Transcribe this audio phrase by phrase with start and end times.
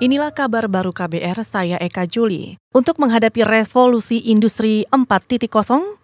[0.00, 2.56] Inilah kabar baru KBR, saya Eka Juli.
[2.70, 5.42] Untuk menghadapi revolusi industri 4.0,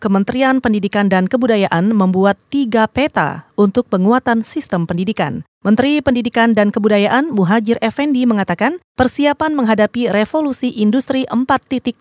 [0.00, 5.44] Kementerian Pendidikan dan Kebudayaan membuat tiga peta untuk penguatan sistem pendidikan.
[5.64, 11.96] Menteri Pendidikan dan Kebudayaan Muhajir Effendi mengatakan persiapan menghadapi revolusi industri 4.0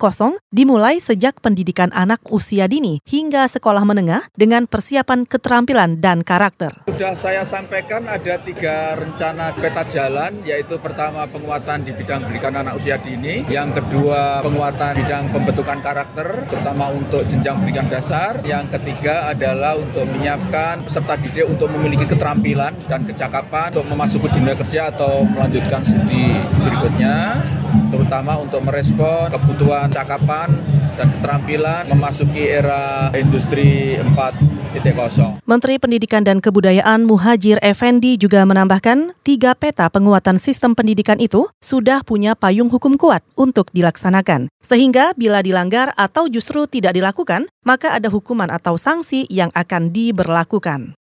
[0.52, 6.75] dimulai sejak pendidikan anak usia dini hingga sekolah menengah dengan persiapan keterampilan dan karakter.
[6.91, 12.84] Sudah saya sampaikan ada tiga rencana peta jalan, yaitu pertama penguatan di bidang pendidikan anak
[12.84, 19.34] usia dini, yang kedua penguatan bidang pembentukan karakter, terutama untuk jenjang pendidikan dasar, yang ketiga
[19.34, 25.26] adalah untuk menyiapkan peserta didik untuk memiliki keterampilan dan kecakapan untuk memasuki dunia kerja atau
[25.26, 27.42] melanjutkan studi berikutnya,
[27.89, 30.54] terutama untuk merespon kebutuhan cakapan
[30.97, 35.44] dan keterampilan memasuki era industri 4.0.
[35.45, 42.02] Menteri Pendidikan dan Kebudayaan Muhajir Effendi juga menambahkan tiga peta penguatan sistem pendidikan itu sudah
[42.02, 44.50] punya payung hukum kuat untuk dilaksanakan.
[44.64, 50.98] Sehingga bila dilanggar atau justru tidak dilakukan, maka ada hukuman atau sanksi yang akan diberlakukan.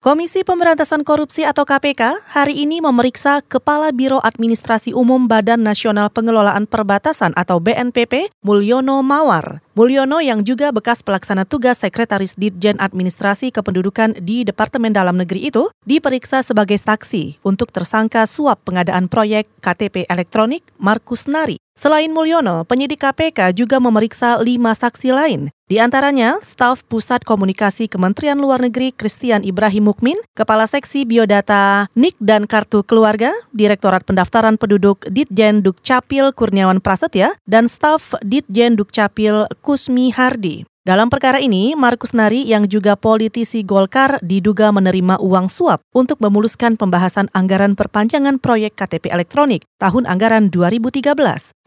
[0.00, 6.64] Komisi Pemberantasan Korupsi atau KPK hari ini memeriksa Kepala Biro Administrasi Umum Badan Nasional Pengelolaan
[6.64, 9.60] Perbatasan atau BNPP, Mulyono Mawar.
[9.76, 15.68] Mulyono yang juga bekas pelaksana tugas Sekretaris Ditjen Administrasi Kependudukan di Departemen Dalam Negeri itu
[15.84, 21.60] diperiksa sebagai saksi untuk tersangka suap pengadaan proyek KTP elektronik Markus Nari.
[21.80, 25.48] Selain Mulyono, penyidik KPK juga memeriksa lima saksi lain.
[25.64, 32.20] Di antaranya, staf Pusat Komunikasi Kementerian Luar Negeri Christian Ibrahim Mukmin, Kepala Seksi Biodata NIK
[32.20, 40.12] dan Kartu Keluarga, Direktorat Pendaftaran Penduduk Ditjen Dukcapil Kurniawan Prasetya, dan staf Ditjen Dukcapil Kusmi
[40.12, 40.68] Hardi.
[40.80, 46.80] Dalam perkara ini, Markus Nari yang juga politisi Golkar diduga menerima uang suap untuk memuluskan
[46.80, 51.12] pembahasan anggaran perpanjangan proyek KTP elektronik tahun anggaran 2013.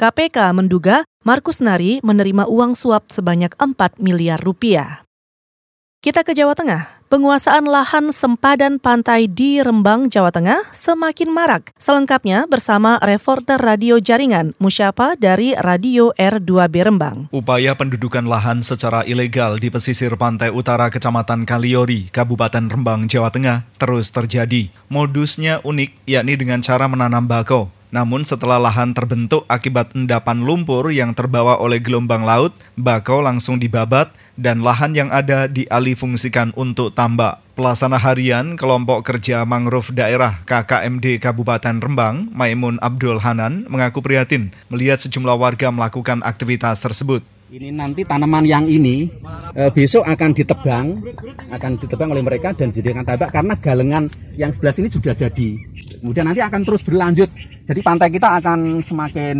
[0.01, 5.02] KPK menduga Markus Nari menerima uang suap sebanyak 4 miliar rupiah.
[6.03, 6.99] Kita ke Jawa Tengah.
[7.07, 11.71] Penguasaan lahan sempadan pantai di Rembang, Jawa Tengah semakin marak.
[11.79, 17.31] Selengkapnya bersama reporter radio jaringan Musyapa dari Radio R2B Rembang.
[17.31, 23.63] Upaya pendudukan lahan secara ilegal di pesisir pantai utara Kecamatan Kaliori, Kabupaten Rembang, Jawa Tengah
[23.79, 24.75] terus terjadi.
[24.91, 27.71] Modusnya unik, yakni dengan cara menanam bakau.
[27.93, 34.09] Namun setelah lahan terbentuk akibat endapan lumpur yang terbawa oleh gelombang laut, bakau langsung dibabat
[34.33, 37.37] dan lahan yang ada dialihfungsikan untuk tambak.
[37.53, 44.97] Pelaksana harian kelompok kerja mangrove daerah KKMD Kabupaten Rembang, Maimun Abdul Hanan, mengaku prihatin melihat
[44.97, 47.21] sejumlah warga melakukan aktivitas tersebut.
[47.53, 49.05] Ini nanti tanaman yang ini
[49.53, 50.97] e, besok akan ditebang,
[51.53, 55.72] akan ditebang oleh mereka dan dijadikan tambak karena galengan yang sebelah sini sudah jadi.
[56.03, 57.31] Kemudian nanti akan terus berlanjut
[57.63, 59.37] jadi pantai kita akan semakin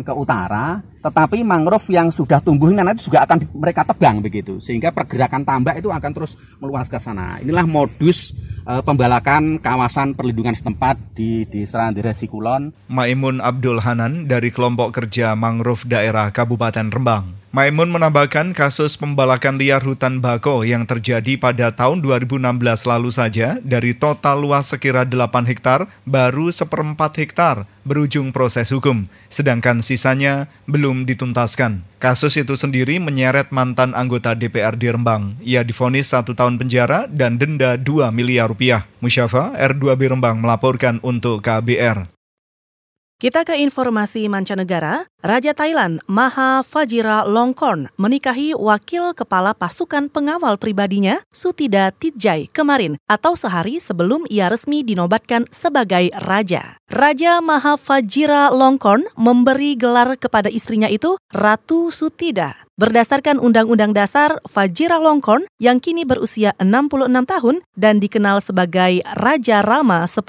[0.00, 4.96] ke utara, tetapi mangrove yang sudah tumbuh ini nanti juga akan mereka tebang begitu, sehingga
[4.96, 7.36] pergerakan tambak itu akan terus meluas ke sana.
[7.44, 8.32] Inilah modus
[8.64, 12.72] e, pembalakan kawasan perlindungan setempat di di Serandire Sikulon.
[12.88, 17.35] Maimun Abdul Hanan dari kelompok kerja mangrove daerah Kabupaten Rembang.
[17.56, 22.36] Maimun menambahkan kasus pembalakan liar hutan bako yang terjadi pada tahun 2016
[22.84, 29.80] lalu saja dari total luas sekira 8 hektar baru seperempat hektar berujung proses hukum, sedangkan
[29.80, 31.80] sisanya belum dituntaskan.
[31.96, 35.40] Kasus itu sendiri menyeret mantan anggota DPRD Rembang.
[35.40, 38.84] Ia difonis satu tahun penjara dan denda 2 miliar rupiah.
[39.00, 42.15] Musyafa R2B Rembang melaporkan untuk KBR.
[43.16, 45.08] Kita ke informasi mancanegara.
[45.24, 53.32] Raja Thailand Maha Fajira Longkorn menikahi wakil kepala pasukan pengawal pribadinya Sutida Tijai kemarin atau
[53.32, 56.76] sehari sebelum ia resmi dinobatkan sebagai raja.
[56.92, 62.65] Raja Maha Fajira Longkorn memberi gelar kepada istrinya itu Ratu Sutida.
[62.76, 70.04] Berdasarkan Undang-Undang Dasar, Fajira Longkorn yang kini berusia 66 tahun dan dikenal sebagai Raja Rama
[70.04, 70.20] X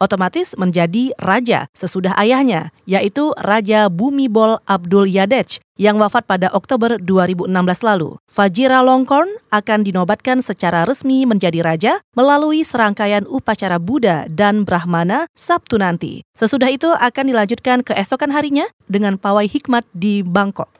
[0.00, 7.52] otomatis menjadi raja sesudah ayahnya, yaitu Raja Bumibol Abdul Yadech yang wafat pada Oktober 2016
[7.84, 8.16] lalu.
[8.24, 15.76] Fajira Longkorn akan dinobatkan secara resmi menjadi raja melalui serangkaian upacara Buddha dan Brahmana Sabtu
[15.76, 16.24] nanti.
[16.32, 20.79] Sesudah itu akan dilanjutkan keesokan harinya dengan pawai hikmat di Bangkok.